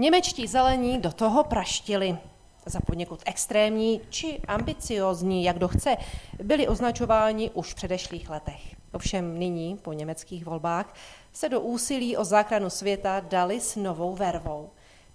[0.00, 2.18] Němečtí zelení do toho praštili.
[2.66, 5.96] Za poněkud extrémní či ambiciozní, jak kdo chce,
[6.42, 8.60] byli označováni už v předešlých letech.
[8.92, 10.94] Ovšem nyní, po německých volbách,
[11.32, 14.70] se do úsilí o záchranu světa dali s novou vervou.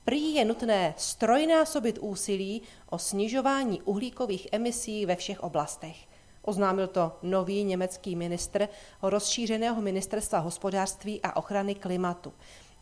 [0.06, 5.96] Prý je nutné strojnásobit úsilí o snižování uhlíkových emisí ve všech oblastech.
[6.42, 8.68] Oznámil to nový německý ministr
[9.02, 12.34] rozšířeného ministerstva hospodářství a ochrany klimatu.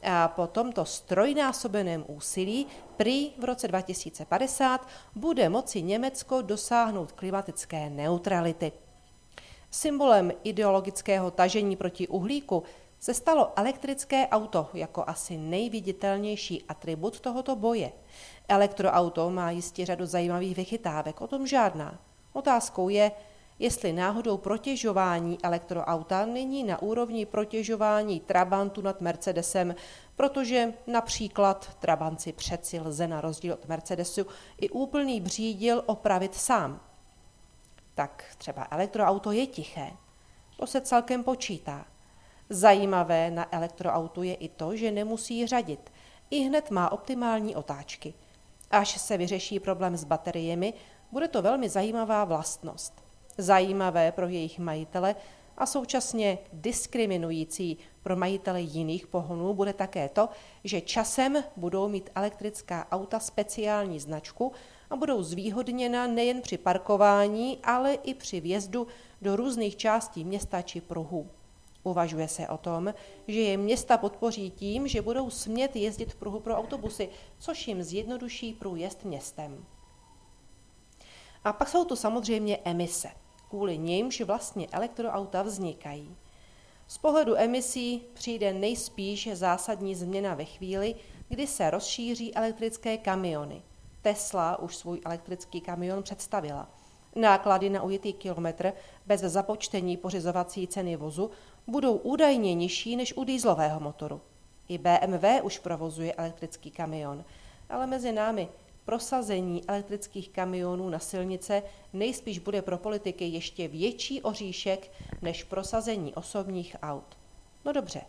[0.04, 8.72] A po tomto strojnásobeném úsilí prý v roce 2050 bude moci Německo dosáhnout klimatické neutrality.
[9.72, 12.64] Symbolem ideologického tažení proti uhlíku
[13.00, 17.92] se stalo elektrické auto jako asi nejviditelnější atribut tohoto boje.
[18.48, 22.00] Elektroauto má jistě řadu zajímavých vychytávek, o tom žádná.
[22.34, 23.12] Otázkou je,
[23.62, 29.76] jestli náhodou protěžování elektroauta není na úrovni protěžování Trabantu nad Mercedesem,
[30.16, 34.26] protože například Trabanci přeci lze na rozdíl od Mercedesu
[34.62, 36.80] i úplný břídil opravit sám.
[37.96, 39.92] Tak třeba elektroauto je tiché.
[40.58, 41.86] To se celkem počítá.
[42.50, 45.92] Zajímavé na elektroautu je i to, že nemusí řadit.
[46.30, 48.14] I hned má optimální otáčky.
[48.72, 50.74] Až se vyřeší problém s bateriemi,
[51.12, 53.11] bude to velmi zajímavá vlastnost
[53.42, 55.16] zajímavé pro jejich majitele
[55.58, 60.30] a současně diskriminující pro majitele jiných pohonů bude také to,
[60.64, 64.52] že časem budou mít elektrická auta speciální značku
[64.90, 68.88] a budou zvýhodněna nejen při parkování, ale i při vjezdu
[69.22, 71.30] do různých částí města či pruhů.
[71.84, 72.94] Uvažuje se o tom,
[73.28, 77.84] že je města podpoří tím, že budou smět jezdit v pruhu pro autobusy, což jim
[77.84, 79.66] zjednoduší průjezd městem.
[81.44, 83.21] A pak jsou tu samozřejmě emise
[83.52, 86.16] kvůli nimž vlastně elektroauta vznikají.
[86.88, 90.96] Z pohledu emisí přijde nejspíš zásadní změna ve chvíli,
[91.30, 93.62] kdy se rozšíří elektrické kamiony.
[94.02, 96.70] Tesla už svůj elektrický kamion představila.
[97.16, 98.74] Náklady na ujetý kilometr
[99.06, 101.32] bez započtení pořizovací ceny vozu
[101.68, 104.22] budou údajně nižší než u dýzlového motoru.
[104.68, 107.26] I BMW už provozuje elektrický kamion,
[107.70, 108.50] ale mezi námi
[108.86, 116.76] prosazení elektrických kamionů na silnice nejspíš bude pro politiky ještě větší oříšek než prosazení osobních
[116.82, 117.18] aut.
[117.66, 118.02] No dobře,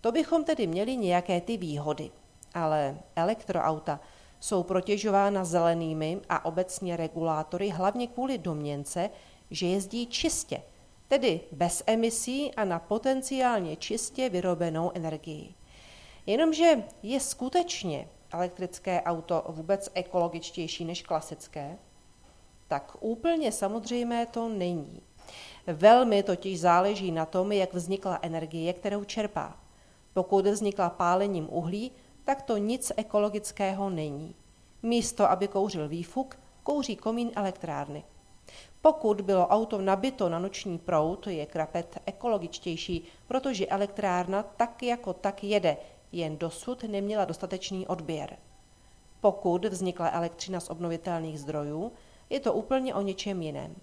[0.00, 2.10] to bychom tedy měli nějaké ty výhody,
[2.54, 4.00] ale elektroauta
[4.40, 9.10] jsou protěžována zelenými a obecně regulátory hlavně kvůli domněnce,
[9.50, 10.62] že jezdí čistě,
[11.08, 15.54] tedy bez emisí a na potenciálně čistě vyrobenou energii.
[16.26, 21.78] Jenomže je skutečně elektrické auto vůbec ekologičtější než klasické?
[22.68, 25.02] Tak úplně samozřejmé to není.
[25.66, 29.56] Velmi totiž záleží na tom, jak vznikla energie, kterou čerpá.
[30.14, 31.92] Pokud vznikla pálením uhlí,
[32.24, 34.34] tak to nic ekologického není.
[34.82, 38.04] Místo, aby kouřil výfuk, kouří komín elektrárny.
[38.82, 45.44] Pokud bylo auto nabito na noční prout, je krapet ekologičtější, protože elektrárna tak jako tak
[45.44, 45.76] jede,
[46.12, 48.36] jen dosud neměla dostatečný odběr.
[49.20, 51.92] Pokud vznikla elektřina z obnovitelných zdrojů,
[52.30, 53.76] je to úplně o něčem jiném.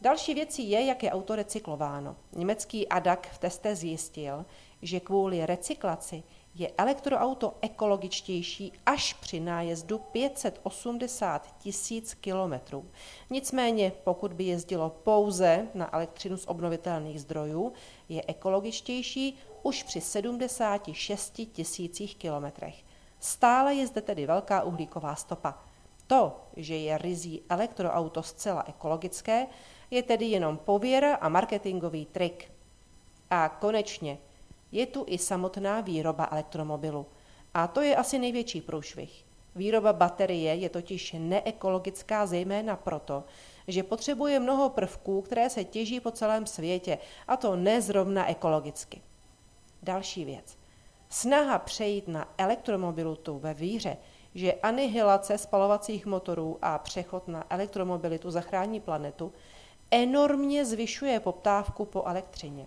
[0.00, 2.16] Další věcí je, jak je auto recyklováno.
[2.32, 4.44] Německý ADAC v teste zjistil,
[4.82, 6.22] že kvůli recyklaci
[6.54, 12.84] je elektroauto ekologičtější až při nájezdu 580 tisíc kilometrů.
[13.30, 17.72] Nicméně, pokud by jezdilo pouze na elektřinu z obnovitelných zdrojů,
[18.08, 22.74] je ekologičtější už při 76 tisících kilometrech.
[23.20, 25.58] Stále je zde tedy velká uhlíková stopa.
[26.06, 29.46] To, že je rizí elektroauto zcela ekologické,
[29.90, 32.52] je tedy jenom pověra a marketingový trik.
[33.30, 34.18] A konečně
[34.72, 37.06] je tu i samotná výroba elektromobilu.
[37.54, 39.24] A to je asi největší průšvih.
[39.56, 43.24] Výroba baterie je totiž neekologická zejména proto,
[43.68, 46.98] že potřebuje mnoho prvků, které se těží po celém světě,
[47.28, 49.02] a to nezrovna ekologicky.
[49.84, 50.58] Další věc.
[51.08, 53.96] Snaha přejít na elektromobilitu ve víře,
[54.34, 59.32] že anihilace spalovacích motorů a přechod na elektromobilitu zachrání planetu,
[59.90, 62.66] enormně zvyšuje poptávku po elektřině.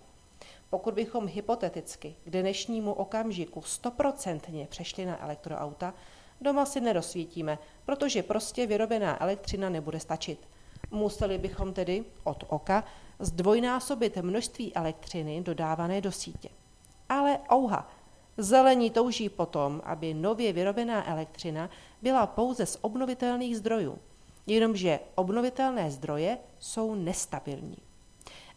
[0.70, 5.94] Pokud bychom hypoteticky k dnešnímu okamžiku stoprocentně přešli na elektroauta,
[6.40, 10.48] doma si nerozsvítíme, protože prostě vyrobená elektřina nebude stačit.
[10.90, 12.84] Museli bychom tedy od oka
[13.18, 16.48] zdvojnásobit množství elektřiny dodávané do sítě.
[17.08, 17.88] Ale ouha,
[18.36, 21.70] zelení touží potom, aby nově vyrobená elektřina
[22.02, 23.98] byla pouze z obnovitelných zdrojů,
[24.46, 27.76] jenomže obnovitelné zdroje jsou nestabilní.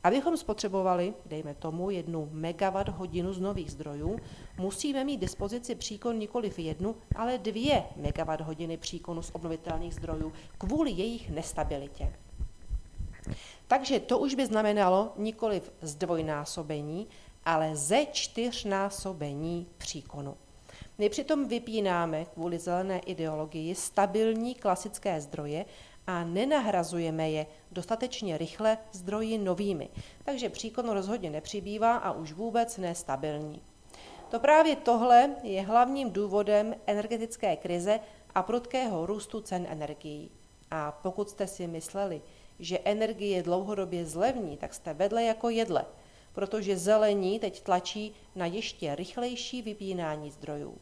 [0.04, 4.20] Abychom spotřebovali, dejme tomu, jednu megawatt hodinu z nových zdrojů,
[4.58, 10.92] musíme mít dispozici příkon nikoli jednu, ale dvě megawatt hodiny příkonu z obnovitelných zdrojů kvůli
[10.92, 12.14] jejich nestabilitě.
[13.68, 17.08] Takže to už by znamenalo nikoli zdvojnásobení,
[17.46, 20.38] ale ze čtyřnásobení příkonu.
[20.98, 25.66] My přitom vypínáme kvůli zelené ideologii stabilní klasické zdroje
[26.08, 29.90] a nenahrazujeme je dostatečně rychle zdroji novými.
[30.26, 33.62] Takže příkon rozhodně nepřibývá a už vůbec nestabilní.
[34.30, 38.00] To právě tohle je hlavním důvodem energetické krize
[38.36, 40.32] a prudkého růstu cen energií.
[40.72, 42.22] A pokud jste si mysleli,
[42.60, 45.86] že energie dlouhodobě zlevní, tak jste vedle jako jedle,
[46.34, 50.78] protože zelení teď tlačí na ještě rychlejší vypínání zdrojů.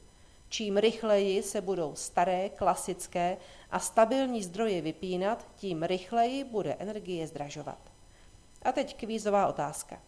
[0.50, 3.38] Čím rychleji se budou staré, klasické
[3.72, 7.80] a stabilní zdroje vypínat, tím rychleji bude energie zdražovat.
[8.62, 10.02] A teď kvízová otázka.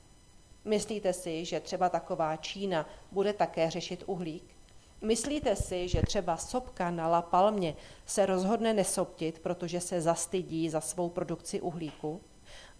[0.66, 4.44] Myslíte si, že třeba taková Čína bude také řešit uhlík?
[5.02, 10.82] Myslíte si, že třeba sopka na La Palmě se rozhodne nesoptit, protože se zastydí za
[10.82, 12.22] svou produkci uhlíku?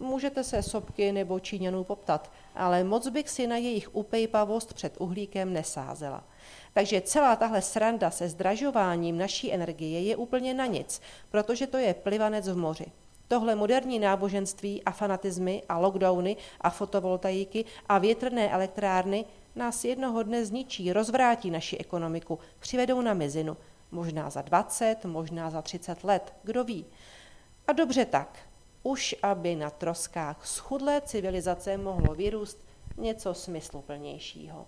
[0.00, 5.52] Můžete se sopky nebo Číňanů poptat, ale moc bych si na jejich upejpavost před uhlíkem
[5.52, 6.24] nesázela.
[6.72, 11.94] Takže celá tahle sranda se zdražováním naší energie je úplně na nic, protože to je
[11.94, 12.86] plivanec v moři.
[13.28, 19.24] Tohle moderní náboženství a fanatizmy a lockdowny a fotovoltaiky a větrné elektrárny
[19.56, 23.56] nás jednoho dne zničí, rozvrátí naši ekonomiku, přivedou na mizinu.
[23.90, 26.86] Možná za 20, možná za 30 let, kdo ví.
[27.66, 28.38] A dobře tak,
[28.82, 34.66] už aby na troskách schudlé civilizace mohlo vyrůst něco smysluplnějšího.